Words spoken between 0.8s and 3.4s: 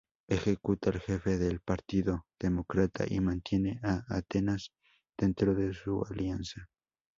al jefe del partido demócrata, y